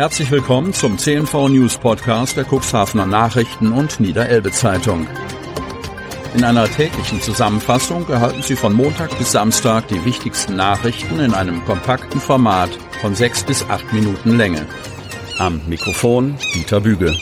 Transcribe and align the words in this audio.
Herzlich 0.00 0.30
willkommen 0.30 0.72
zum 0.72 0.96
CNV 0.96 1.50
News 1.50 1.76
Podcast 1.76 2.34
der 2.34 2.46
Cuxhavener 2.46 3.04
Nachrichten 3.04 3.70
und 3.70 4.00
Niederelbe 4.00 4.50
Zeitung. 4.50 5.06
In 6.34 6.42
einer 6.42 6.64
täglichen 6.70 7.20
Zusammenfassung 7.20 8.08
erhalten 8.08 8.40
Sie 8.40 8.56
von 8.56 8.72
Montag 8.72 9.18
bis 9.18 9.32
Samstag 9.32 9.88
die 9.88 10.02
wichtigsten 10.06 10.56
Nachrichten 10.56 11.20
in 11.20 11.34
einem 11.34 11.62
kompakten 11.66 12.18
Format 12.18 12.70
von 13.02 13.14
sechs 13.14 13.44
bis 13.44 13.62
acht 13.68 13.92
Minuten 13.92 14.38
Länge. 14.38 14.64
Am 15.36 15.60
Mikrofon 15.68 16.38
Dieter 16.54 16.80
Büge. 16.80 17.14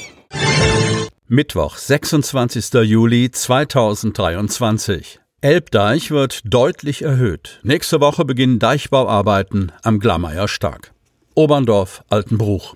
Mittwoch, 1.26 1.78
26. 1.78 2.74
Juli 2.84 3.32
2023. 3.32 5.18
Elbdeich 5.40 6.12
wird 6.12 6.42
deutlich 6.44 7.02
erhöht. 7.02 7.58
Nächste 7.64 8.00
Woche 8.00 8.24
beginnen 8.24 8.60
Deichbauarbeiten 8.60 9.72
am 9.82 9.98
Glameyer 9.98 10.46
Stark. 10.46 10.92
Oberndorf 11.38 12.02
Altenbruch. 12.10 12.74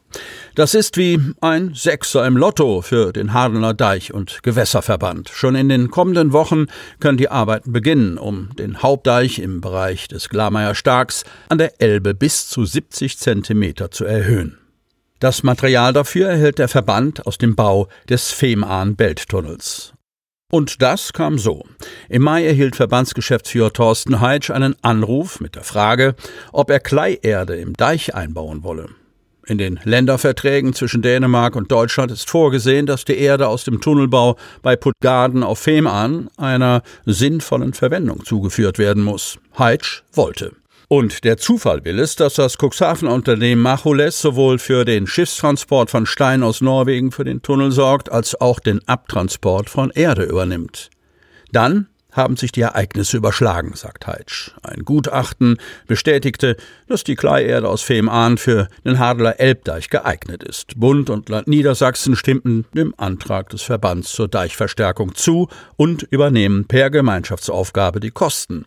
Das 0.55 0.75
ist 0.75 0.97
wie 0.97 1.19
ein 1.41 1.75
Sechser 1.75 2.25
im 2.25 2.37
Lotto 2.37 2.81
für 2.81 3.13
den 3.13 3.33
Hadener 3.33 3.75
Deich- 3.75 4.15
und 4.15 4.45
Gewässerverband. 4.45 5.31
Schon 5.31 5.57
in 5.57 5.69
den 5.69 5.91
kommenden 5.91 6.33
Wochen 6.33 6.67
können 7.01 7.19
die 7.19 7.29
Arbeiten 7.29 7.73
beginnen, 7.73 8.19
um 8.19 8.55
den 8.55 8.81
Hauptdeich 8.81 9.41
im 9.41 9.61
Bereich 9.61 10.07
des 10.07 10.29
Glameyer 10.29 10.77
Starks 10.77 11.25
an 11.49 11.59
der 11.59 11.81
Elbe 11.81 12.15
bis 12.15 12.49
zu 12.49 12.65
70 12.65 13.19
Zentimeter 13.19 13.91
zu 13.91 14.05
erhöhen. 14.05 14.59
Das 15.19 15.43
Material 15.43 15.93
dafür 15.93 16.29
erhält 16.29 16.61
der 16.61 16.69
Verband 16.69 17.27
aus 17.27 17.39
dem 17.39 17.57
Bau 17.57 17.89
des 18.09 18.31
Femahn-Belttunnels. 18.31 19.93
Und 20.55 20.83
das 20.83 21.15
kam 21.15 21.39
so. 21.39 21.65
Im 22.11 22.21
Mai 22.21 22.45
erhielt 22.45 22.77
Verbandsgeschäftsführer 22.77 23.73
Thorsten 23.73 24.21
Heitsch 24.21 24.51
einen 24.51 24.77
Anruf 24.83 25.41
mit 25.41 25.55
der 25.55 25.65
Frage, 25.65 26.15
ob 26.53 26.69
er 26.69 26.79
Kleierde 26.79 27.57
im 27.57 27.73
Deich 27.73 28.15
einbauen 28.15 28.63
wolle. 28.63 28.91
In 29.47 29.57
den 29.57 29.81
Länderverträgen 29.83 30.75
zwischen 30.75 31.01
Dänemark 31.01 31.57
und 31.57 31.73
Deutschland 31.73 32.13
ist 32.13 32.29
vorgesehen, 32.29 32.85
dass 32.85 33.07
die 33.07 33.17
Erde 33.17 33.49
aus 33.49 33.65
dem 33.65 33.81
Tunnelbau 33.81 34.37
bei 34.61 34.77
Puttgarden 34.77 35.43
auf 35.43 35.59
Fehmarn 35.59 36.29
einer 36.37 36.83
sinnvollen 37.07 37.73
Verwendung 37.73 38.23
zugeführt 38.23 38.79
werden 38.79 39.03
muss. 39.03 39.39
Heitsch 39.59 40.03
wollte. 40.13 40.53
Und 40.93 41.25
der 41.25 41.39
Zufall 41.39 41.87
will 41.87 41.99
es, 41.99 42.17
dass 42.17 42.35
das 42.35 42.59
Cuxhaven-Unternehmen 42.59 43.63
Machules 43.63 44.21
sowohl 44.21 44.59
für 44.59 44.85
den 44.85 45.07
Schiffstransport 45.07 45.89
von 45.89 46.05
Stein 46.05 46.43
aus 46.43 46.61
Norwegen 46.61 47.13
für 47.13 47.25
den 47.25 47.41
Tunnel 47.41 47.73
sorgt, 47.73 48.13
als 48.13 48.39
auch 48.39 48.61
den 48.61 48.87
Abtransport 48.87 49.71
von 49.71 49.89
Erde 49.89 50.25
übernimmt. 50.25 50.91
Dann 51.51 51.87
haben 52.11 52.37
sich 52.37 52.53
die 52.53 52.61
Ereignisse 52.61 53.17
überschlagen, 53.17 53.73
sagt 53.75 54.07
Heitsch. 54.07 54.51
Ein 54.63 54.85
Gutachten 54.85 55.57
bestätigte, 55.87 56.59
dass 56.89 57.05
die 57.05 57.17
Kleierde 57.17 57.71
aus 57.71 57.81
Fehmarn 57.81 58.37
für 58.37 58.69
den 58.85 58.99
Hadler 58.99 59.41
Elbdeich 59.41 59.89
geeignet 59.89 60.43
ist. 60.43 60.79
Bund 60.79 61.09
und 61.09 61.31
Land 61.31 61.49
Niedersachsen 61.49 62.17
stimmten 62.17 62.67
dem 62.75 62.93
Antrag 62.99 63.49
des 63.49 63.63
Verbands 63.63 64.13
zur 64.13 64.29
Deichverstärkung 64.29 65.15
zu 65.15 65.49
und 65.77 66.03
übernehmen 66.03 66.67
per 66.67 66.91
Gemeinschaftsaufgabe 66.91 67.99
die 67.99 68.11
Kosten. 68.11 68.67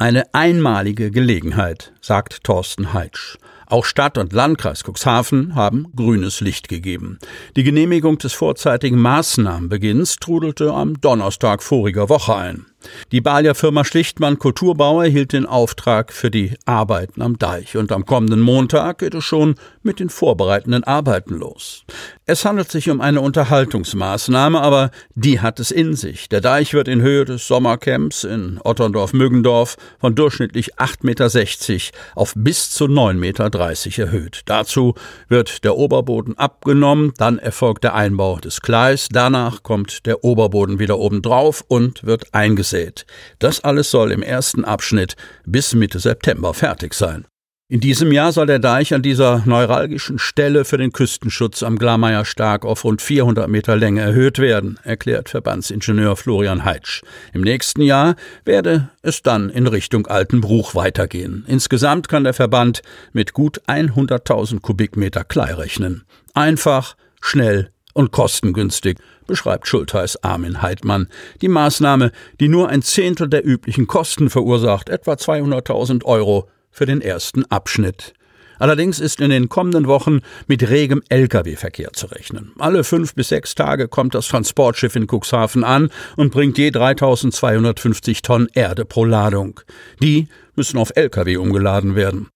Eine 0.00 0.32
einmalige 0.32 1.10
Gelegenheit, 1.10 1.92
sagt 2.00 2.44
Thorsten 2.44 2.92
Heitsch. 2.92 3.36
Auch 3.70 3.84
Stadt 3.84 4.16
und 4.16 4.32
Landkreis 4.32 4.82
Cuxhaven 4.82 5.54
haben 5.54 5.92
grünes 5.94 6.40
Licht 6.40 6.68
gegeben. 6.68 7.18
Die 7.54 7.64
Genehmigung 7.64 8.16
des 8.16 8.32
vorzeitigen 8.32 8.98
Maßnahmenbeginns 8.98 10.16
trudelte 10.16 10.72
am 10.72 10.98
Donnerstag 11.00 11.62
voriger 11.62 12.08
Woche 12.08 12.34
ein. 12.34 12.66
Die 13.10 13.20
Balia 13.20 13.54
Firma 13.54 13.84
Schlichtmann 13.84 14.38
Kulturbau 14.38 15.02
erhielt 15.02 15.32
den 15.32 15.46
Auftrag 15.46 16.12
für 16.12 16.30
die 16.30 16.54
Arbeiten 16.64 17.22
am 17.22 17.36
Deich 17.36 17.76
und 17.76 17.90
am 17.90 18.06
kommenden 18.06 18.40
Montag 18.40 18.98
geht 18.98 19.14
es 19.14 19.24
schon 19.24 19.56
mit 19.82 19.98
den 19.98 20.10
vorbereitenden 20.10 20.84
Arbeiten 20.84 21.34
los. 21.34 21.84
Es 22.24 22.44
handelt 22.44 22.70
sich 22.70 22.88
um 22.88 23.00
eine 23.00 23.20
Unterhaltungsmaßnahme, 23.20 24.60
aber 24.60 24.90
die 25.14 25.40
hat 25.40 25.58
es 25.58 25.72
in 25.72 25.96
sich. 25.96 26.28
Der 26.28 26.40
Deich 26.40 26.72
wird 26.72 26.86
in 26.86 27.02
Höhe 27.02 27.24
des 27.24 27.48
Sommercamps 27.48 28.22
in 28.22 28.60
Otterndorf-Müggendorf 28.62 29.76
von 29.98 30.14
durchschnittlich 30.14 30.76
8,60 30.76 31.72
Meter 31.72 31.98
auf 32.14 32.32
bis 32.36 32.70
zu 32.70 32.84
9,30 32.84 33.14
Meter 33.14 33.50
erhöht. 33.98 34.42
Dazu 34.46 34.94
wird 35.28 35.64
der 35.64 35.76
Oberboden 35.76 36.38
abgenommen, 36.38 37.12
dann 37.16 37.38
erfolgt 37.38 37.84
der 37.84 37.94
Einbau 37.94 38.38
des 38.38 38.60
Kleis, 38.60 39.08
danach 39.10 39.62
kommt 39.62 40.06
der 40.06 40.24
Oberboden 40.24 40.78
wieder 40.78 40.98
oben 40.98 41.22
drauf 41.22 41.64
und 41.66 42.04
wird 42.04 42.34
eingesetzt 42.34 42.68
gesät. 42.68 43.06
Das 43.38 43.64
alles 43.64 43.90
soll 43.90 44.12
im 44.12 44.22
ersten 44.22 44.64
Abschnitt 44.64 45.16
bis 45.46 45.74
Mitte 45.74 46.00
September 46.00 46.52
fertig 46.54 46.94
sein. 46.94 47.24
In 47.70 47.80
diesem 47.80 48.12
Jahr 48.12 48.32
soll 48.32 48.46
der 48.46 48.60
Deich 48.60 48.94
an 48.94 49.02
dieser 49.02 49.42
neuralgischen 49.44 50.18
Stelle 50.18 50.64
für 50.64 50.78
den 50.78 50.90
Küstenschutz 50.90 51.62
am 51.62 51.78
Glameyer 51.78 52.24
Stark 52.24 52.64
auf 52.64 52.82
rund 52.82 53.02
400 53.02 53.46
Meter 53.46 53.76
Länge 53.76 54.00
erhöht 54.00 54.38
werden, 54.38 54.78
erklärt 54.84 55.28
Verbandsingenieur 55.28 56.16
Florian 56.16 56.64
Heitsch. 56.64 57.02
Im 57.34 57.42
nächsten 57.42 57.82
Jahr 57.82 58.16
werde 58.46 58.88
es 59.02 59.20
dann 59.20 59.50
in 59.50 59.66
Richtung 59.66 60.06
Altenbruch 60.06 60.74
weitergehen. 60.74 61.44
Insgesamt 61.46 62.08
kann 62.08 62.24
der 62.24 62.32
Verband 62.32 62.80
mit 63.12 63.34
gut 63.34 63.60
100.000 63.66 64.62
Kubikmeter 64.62 65.24
Klei 65.24 65.52
rechnen. 65.52 66.04
Einfach, 66.32 66.96
schnell 67.20 67.70
und 67.92 68.12
kostengünstig, 68.12 68.96
beschreibt 69.26 69.68
Schultheiß 69.68 70.24
Armin 70.24 70.62
Heidmann. 70.62 71.08
Die 71.42 71.48
Maßnahme, 71.48 72.12
die 72.40 72.48
nur 72.48 72.70
ein 72.70 72.80
Zehntel 72.80 73.28
der 73.28 73.46
üblichen 73.46 73.86
Kosten 73.86 74.30
verursacht, 74.30 74.88
etwa 74.88 75.12
200.000 75.12 76.06
Euro 76.06 76.48
für 76.70 76.86
den 76.86 77.00
ersten 77.00 77.44
Abschnitt. 77.46 78.14
Allerdings 78.58 78.98
ist 78.98 79.20
in 79.20 79.30
den 79.30 79.48
kommenden 79.48 79.86
Wochen 79.86 80.20
mit 80.46 80.68
regem 80.68 81.02
Lkw-Verkehr 81.08 81.92
zu 81.92 82.06
rechnen. 82.06 82.52
Alle 82.58 82.84
fünf 82.84 83.14
bis 83.14 83.28
sechs 83.28 83.54
Tage 83.54 83.88
kommt 83.88 84.14
das 84.14 84.26
Transportschiff 84.28 84.96
in 84.96 85.06
Cuxhaven 85.06 85.64
an 85.64 85.90
und 86.16 86.32
bringt 86.32 86.58
je 86.58 86.70
3250 86.70 88.22
Tonnen 88.22 88.48
Erde 88.54 88.84
pro 88.84 89.04
Ladung. 89.04 89.60
Die 90.02 90.28
müssen 90.56 90.78
auf 90.78 90.90
Lkw 90.94 91.36
umgeladen 91.36 91.94
werden. 91.94 92.28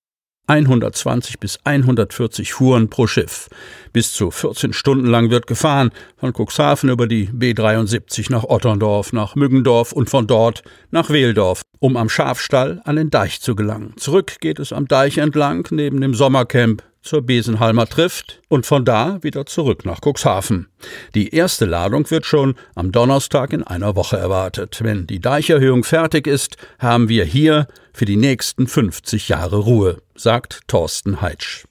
120 0.46 1.38
bis 1.38 1.58
140 1.64 2.52
Fuhren 2.52 2.90
pro 2.90 3.06
Schiff. 3.06 3.48
Bis 3.92 4.12
zu 4.12 4.30
14 4.30 4.72
Stunden 4.72 5.06
lang 5.06 5.30
wird 5.30 5.46
gefahren, 5.46 5.90
von 6.16 6.32
Cuxhaven 6.32 6.90
über 6.90 7.06
die 7.06 7.28
B73 7.28 8.30
nach 8.30 8.44
Otterndorf, 8.44 9.12
nach 9.12 9.34
Müggendorf 9.34 9.92
und 9.92 10.10
von 10.10 10.26
dort 10.26 10.62
nach 10.90 11.10
Wehldorf, 11.10 11.62
um 11.78 11.96
am 11.96 12.08
Schafstall 12.08 12.80
an 12.84 12.96
den 12.96 13.10
Deich 13.10 13.40
zu 13.40 13.54
gelangen. 13.54 13.94
Zurück 13.96 14.40
geht 14.40 14.58
es 14.58 14.72
am 14.72 14.88
Deich 14.88 15.18
entlang, 15.18 15.66
neben 15.70 16.00
dem 16.00 16.14
Sommercamp 16.14 16.82
zur 17.02 17.22
Besenhalmer 17.22 17.86
trifft 17.86 18.40
und 18.48 18.66
von 18.66 18.84
da 18.84 19.18
wieder 19.22 19.46
zurück 19.46 19.84
nach 19.84 20.00
Cuxhaven. 20.00 20.68
Die 21.14 21.34
erste 21.34 21.64
Ladung 21.64 22.10
wird 22.10 22.26
schon 22.26 22.54
am 22.74 22.92
Donnerstag 22.92 23.52
in 23.52 23.62
einer 23.62 23.96
Woche 23.96 24.16
erwartet. 24.16 24.80
Wenn 24.82 25.06
die 25.06 25.20
Deicherhöhung 25.20 25.84
fertig 25.84 26.26
ist, 26.26 26.56
haben 26.78 27.08
wir 27.08 27.24
hier 27.24 27.66
für 27.92 28.04
die 28.04 28.16
nächsten 28.16 28.66
50 28.66 29.28
Jahre 29.28 29.56
Ruhe, 29.56 29.98
sagt 30.14 30.60
Thorsten 30.68 31.20
Heitsch. 31.20 31.64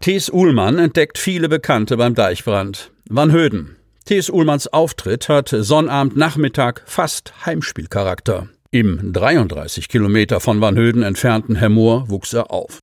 Thies 0.00 0.30
Uhlmann 0.30 0.78
entdeckt 0.78 1.18
viele 1.18 1.48
Bekannte 1.48 1.96
beim 1.96 2.14
Deichbrand. 2.14 2.90
Van 3.08 3.32
Höden. 3.32 3.76
Thies 4.04 4.30
Uhlmanns 4.30 4.72
Auftritt 4.72 5.28
hat 5.28 5.48
Sonnabend 5.50 6.16
Nachmittag 6.16 6.82
fast 6.86 7.32
Heimspielcharakter. 7.44 8.48
Im 8.70 9.12
33 9.12 9.88
Kilometer 9.88 10.40
von 10.40 10.60
Van 10.60 10.76
Höden 10.76 11.02
entfernten 11.02 11.56
Hermoor 11.56 12.08
wuchs 12.08 12.32
er 12.32 12.50
auf. 12.50 12.80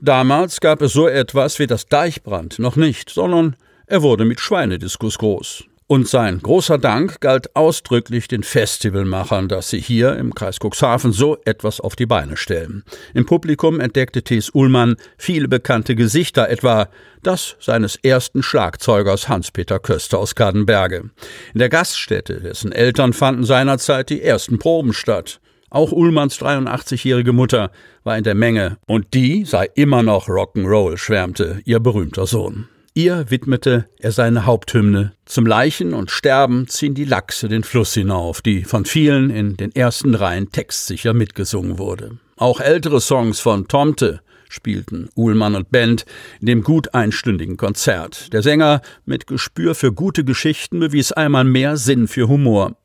Damals 0.00 0.60
gab 0.60 0.80
es 0.80 0.92
so 0.92 1.08
etwas 1.08 1.58
wie 1.58 1.66
das 1.66 1.86
Deichbrand 1.86 2.60
noch 2.60 2.76
nicht, 2.76 3.10
sondern 3.10 3.56
er 3.86 4.02
wurde 4.02 4.24
mit 4.24 4.40
Schweinediskus 4.40 5.18
groß. 5.18 5.64
Und 5.90 6.06
sein 6.06 6.40
großer 6.40 6.76
Dank 6.76 7.20
galt 7.20 7.56
ausdrücklich 7.56 8.28
den 8.28 8.42
Festivalmachern, 8.42 9.48
dass 9.48 9.70
sie 9.70 9.80
hier 9.80 10.16
im 10.16 10.34
Kreis 10.34 10.58
Cuxhaven 10.60 11.12
so 11.12 11.38
etwas 11.46 11.80
auf 11.80 11.96
die 11.96 12.04
Beine 12.04 12.36
stellen. 12.36 12.84
Im 13.14 13.24
Publikum 13.24 13.80
entdeckte 13.80 14.22
Thies 14.22 14.50
Ullmann 14.50 14.96
viele 15.16 15.48
bekannte 15.48 15.94
Gesichter, 15.94 16.50
etwa 16.50 16.90
das 17.22 17.56
seines 17.58 17.96
ersten 17.96 18.42
Schlagzeugers 18.42 19.30
Hans-Peter 19.30 19.78
Köster 19.78 20.18
aus 20.18 20.34
Kadenberge. 20.34 21.10
In 21.54 21.58
der 21.58 21.70
Gaststätte, 21.70 22.40
dessen 22.42 22.70
Eltern 22.70 23.14
fanden 23.14 23.44
seinerzeit 23.44 24.10
die 24.10 24.22
ersten 24.22 24.58
Proben 24.58 24.92
statt. 24.92 25.40
Auch 25.70 25.92
Ullmanns 25.92 26.38
83-jährige 26.40 27.32
Mutter 27.32 27.70
war 28.02 28.16
in 28.16 28.24
der 28.24 28.34
Menge 28.34 28.78
und 28.86 29.12
die 29.12 29.44
sei 29.44 29.68
immer 29.74 30.02
noch 30.02 30.28
Rock'n'Roll, 30.28 30.96
schwärmte 30.96 31.60
ihr 31.64 31.78
berühmter 31.78 32.26
Sohn. 32.26 32.68
Ihr 32.94 33.30
widmete 33.30 33.86
er 34.00 34.10
seine 34.10 34.46
Haupthymne. 34.46 35.12
Zum 35.24 35.46
Leichen 35.46 35.94
und 35.94 36.10
Sterben 36.10 36.66
ziehen 36.68 36.94
die 36.94 37.04
Lachse 37.04 37.48
den 37.48 37.62
Fluss 37.62 37.94
hinauf, 37.94 38.40
die 38.40 38.64
von 38.64 38.86
vielen 38.86 39.30
in 39.30 39.56
den 39.56 39.72
ersten 39.74 40.14
Reihen 40.14 40.50
textsicher 40.50 41.14
mitgesungen 41.14 41.78
wurde. 41.78 42.18
Auch 42.36 42.60
ältere 42.60 43.00
Songs 43.00 43.38
von 43.38 43.68
Tomte 43.68 44.20
spielten 44.48 45.10
Uhlmann 45.14 45.54
und 45.54 45.70
Band 45.70 46.06
in 46.40 46.46
dem 46.46 46.62
gut 46.62 46.94
einstündigen 46.94 47.56
Konzert. 47.56 48.32
Der 48.32 48.42
Sänger 48.42 48.80
mit 49.04 49.26
Gespür 49.26 49.74
für 49.74 49.92
gute 49.92 50.24
Geschichten 50.24 50.80
bewies 50.80 51.12
einmal 51.12 51.44
mehr 51.44 51.76
Sinn 51.76 52.08
für 52.08 52.26
Humor. 52.26 52.76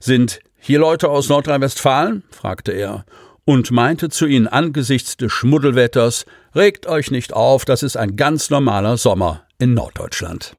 Sind 0.00 0.40
hier 0.58 0.78
Leute 0.78 1.08
aus 1.08 1.28
Nordrhein-Westfalen? 1.28 2.22
fragte 2.30 2.72
er. 2.72 3.04
und 3.44 3.70
meinte 3.70 4.10
zu 4.10 4.26
ihnen 4.26 4.46
angesichts 4.46 5.16
des 5.16 5.32
Schmuddelwetters, 5.32 6.26
regt 6.54 6.86
euch 6.86 7.10
nicht 7.10 7.32
auf, 7.32 7.64
das 7.64 7.82
ist 7.82 7.96
ein 7.96 8.14
ganz 8.14 8.50
normaler 8.50 8.98
Sommer 8.98 9.44
in 9.58 9.72
Norddeutschland. 9.72 10.54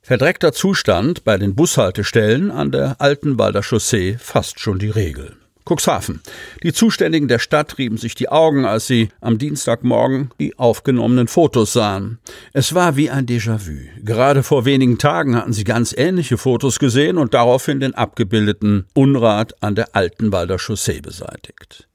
Verdreckter 0.00 0.52
Zustand 0.52 1.24
bei 1.24 1.36
den 1.36 1.54
Bushaltestellen 1.54 2.50
an 2.50 2.72
der 2.72 3.00
Altenwalder 3.00 3.62
Chaussee 3.62 4.16
fast 4.18 4.58
schon 4.58 4.78
die 4.78 4.90
Regel. 4.90 5.36
Cuxhaven. 5.64 6.20
Die 6.62 6.72
Zuständigen 6.72 7.28
der 7.28 7.38
Stadt 7.38 7.78
rieben 7.78 7.96
sich 7.96 8.14
die 8.14 8.28
Augen, 8.28 8.64
als 8.64 8.86
sie 8.86 9.08
am 9.20 9.38
Dienstagmorgen 9.38 10.30
die 10.40 10.58
aufgenommenen 10.58 11.28
Fotos 11.28 11.72
sahen. 11.72 12.18
Es 12.52 12.74
war 12.74 12.96
wie 12.96 13.10
ein 13.10 13.26
Déjà-vu. 13.26 13.88
Gerade 14.02 14.42
vor 14.42 14.64
wenigen 14.64 14.98
Tagen 14.98 15.36
hatten 15.36 15.52
sie 15.52 15.64
ganz 15.64 15.94
ähnliche 15.96 16.38
Fotos 16.38 16.78
gesehen 16.78 17.18
und 17.18 17.34
daraufhin 17.34 17.80
den 17.80 17.94
abgebildeten 17.94 18.86
Unrat 18.94 19.62
an 19.62 19.74
der 19.74 19.94
Altenwalder 19.94 20.58
Chaussee 20.58 21.00
beseitigt. 21.00 21.88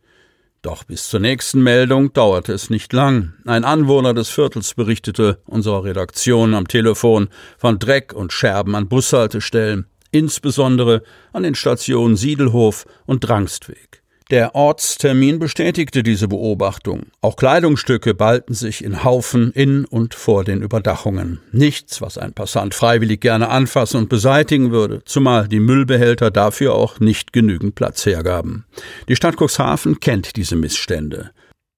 Doch 0.61 0.83
bis 0.83 1.07
zur 1.07 1.19
nächsten 1.19 1.61
Meldung 1.61 2.13
dauerte 2.13 2.51
es 2.51 2.69
nicht 2.69 2.91
lang. 2.91 3.33
Ein 3.45 3.63
Anwohner 3.63 4.13
des 4.13 4.29
Viertels 4.29 4.73
berichtete 4.73 5.39
unserer 5.45 5.83
Redaktion 5.83 6.53
am 6.53 6.67
Telefon 6.67 7.29
von 7.57 7.79
Dreck 7.79 8.11
und 8.13 8.33
Scherben 8.33 8.75
an 8.75 8.87
Bushaltestellen 8.87 9.85
insbesondere 10.11 11.03
an 11.33 11.43
den 11.43 11.55
Stationen 11.55 12.15
Siedelhof 12.15 12.85
und 13.05 13.21
Drangstweg. 13.21 14.01
Der 14.29 14.55
Ortstermin 14.55 15.39
bestätigte 15.39 16.03
diese 16.03 16.27
Beobachtung. 16.27 17.03
Auch 17.21 17.37
Kleidungsstücke 17.37 18.13
ballten 18.13 18.53
sich 18.53 18.83
in 18.83 19.05
Haufen 19.05 19.53
in 19.53 19.85
und 19.85 20.15
vor 20.15 20.43
den 20.43 20.61
Überdachungen. 20.61 21.39
Nichts, 21.53 22.01
was 22.01 22.17
ein 22.17 22.33
Passant 22.33 22.75
freiwillig 22.75 23.21
gerne 23.21 23.47
anfassen 23.47 23.95
und 23.95 24.09
beseitigen 24.09 24.71
würde, 24.71 25.01
zumal 25.05 25.47
die 25.47 25.61
Müllbehälter 25.61 26.29
dafür 26.29 26.75
auch 26.75 26.99
nicht 26.99 27.31
genügend 27.31 27.75
Platz 27.75 28.05
hergaben. 28.05 28.65
Die 29.07 29.15
Stadt 29.15 29.37
Cuxhaven 29.37 30.01
kennt 30.01 30.35
diese 30.35 30.57
Missstände. 30.57 31.31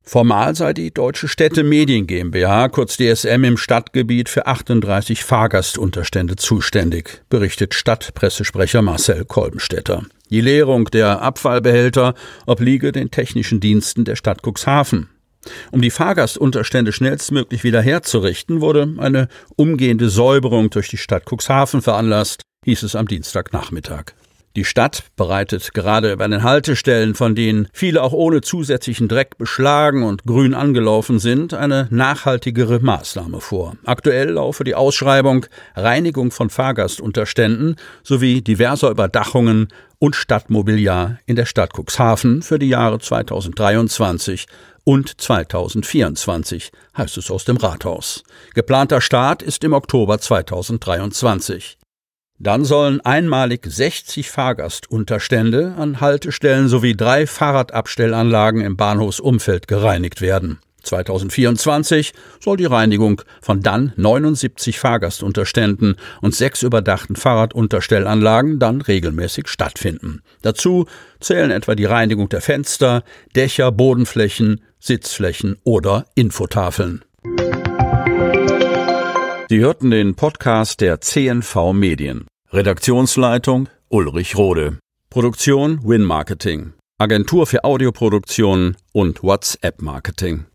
Formal 0.09 0.55
sei 0.55 0.73
die 0.73 0.91
Deutsche 0.91 1.27
Städte 1.27 1.61
Medien 1.61 2.07
GmbH, 2.07 2.69
kurz 2.69 2.97
DSM, 2.97 3.43
im 3.43 3.57
Stadtgebiet 3.57 4.27
für 4.27 4.47
38 4.47 5.23
Fahrgastunterstände 5.23 6.35
zuständig, 6.35 7.21
berichtet 7.29 7.75
Stadtpressesprecher 7.75 8.81
Marcel 8.81 9.23
Kolbenstädter. 9.25 10.01
Die 10.31 10.41
Leerung 10.41 10.85
der 10.85 11.21
Abfallbehälter 11.21 12.15
obliege 12.47 12.91
den 12.91 13.11
technischen 13.11 13.59
Diensten 13.59 14.03
der 14.03 14.15
Stadt 14.15 14.41
Cuxhaven. 14.41 15.09
Um 15.69 15.79
die 15.79 15.91
Fahrgastunterstände 15.91 16.91
schnellstmöglich 16.91 17.63
wieder 17.63 17.83
herzurichten, 17.83 18.61
wurde 18.61 18.91
eine 18.97 19.27
umgehende 19.57 20.09
Säuberung 20.09 20.71
durch 20.71 20.87
die 20.87 20.97
Stadt 20.97 21.25
Cuxhaven 21.31 21.83
veranlasst, 21.83 22.41
hieß 22.65 22.81
es 22.81 22.95
am 22.95 23.07
Dienstagnachmittag. 23.07 24.15
Die 24.55 24.65
Stadt 24.65 25.03
bereitet 25.15 25.73
gerade 25.73 26.17
bei 26.17 26.27
den 26.27 26.41
Haltestellen, 26.41 27.13
von 27.13 27.35
denen 27.35 27.67
viele 27.71 28.01
auch 28.01 28.13
ohne 28.13 28.41
zusätzlichen 28.41 29.07
Dreck 29.07 29.37
beschlagen 29.37 30.03
und 30.03 30.23
grün 30.25 30.55
angelaufen 30.55 31.19
sind, 31.19 31.53
eine 31.53 31.87
nachhaltigere 31.91 32.79
Maßnahme 32.79 33.41
vor. 33.41 33.73
Aktuell 33.85 34.31
laufe 34.31 34.63
die 34.63 34.73
Ausschreibung 34.73 35.45
Reinigung 35.75 36.31
von 36.31 36.49
Fahrgastunterständen 36.49 37.75
sowie 38.03 38.41
diverser 38.41 38.89
Überdachungen 38.89 39.67
und 39.99 40.15
Stadtmobiliar 40.15 41.19
in 41.25 41.35
der 41.35 41.45
Stadt 41.45 41.73
Cuxhaven 41.77 42.41
für 42.41 42.57
die 42.57 42.69
Jahre 42.69 42.99
2023 42.99 44.47
und 44.83 45.21
2024, 45.21 46.71
heißt 46.97 47.17
es 47.17 47.29
aus 47.29 47.45
dem 47.45 47.57
Rathaus. 47.57 48.23
Geplanter 48.55 49.01
Start 49.01 49.43
ist 49.43 49.63
im 49.63 49.73
Oktober 49.73 50.19
2023. 50.19 51.78
Dann 52.41 52.63
sollen 52.63 53.01
einmalig 53.01 53.65
60 53.65 54.29
Fahrgastunterstände 54.29 55.75
an 55.77 55.99
Haltestellen 55.99 56.69
sowie 56.69 56.95
drei 56.95 57.27
Fahrradabstellanlagen 57.27 58.61
im 58.61 58.77
Bahnhofsumfeld 58.77 59.67
gereinigt 59.67 60.21
werden. 60.21 60.59
2024 60.83 62.13
soll 62.39 62.55
die 62.55 62.65
Reinigung 62.65 63.21
von 63.41 63.61
dann 63.61 63.91
79 63.97 64.79
Fahrgastunterständen 64.79 65.97
und 66.21 66.33
sechs 66.33 66.63
überdachten 66.63 67.17
Fahrradunterstellanlagen 67.17 68.57
dann 68.59 68.79
regelmäßig 68.79 69.49
stattfinden. 69.49 70.21
Dazu 70.41 70.85
zählen 71.19 71.51
etwa 71.51 71.75
die 71.75 71.85
Reinigung 71.85 72.29
der 72.29 72.41
Fenster, 72.41 73.03
Dächer, 73.35 73.73
Bodenflächen, 73.73 74.61
Sitzflächen 74.79 75.57
oder 75.65 76.05
Infotafeln. 76.15 77.03
Sie 79.51 79.61
hörten 79.61 79.89
den 79.89 80.13
Podcast 80.13 80.79
der 80.79 81.01
CNV 81.01 81.73
Medien. 81.73 82.27
Redaktionsleitung 82.51 83.67
Ulrich 83.87 84.37
Rode. 84.37 84.77
Produktion 85.09 85.79
Win 85.83 86.03
Marketing. 86.03 86.73
Agentur 86.99 87.47
für 87.47 87.63
Audioproduktion 87.63 88.77
und 88.93 89.23
WhatsApp 89.23 89.81
Marketing. 89.81 90.45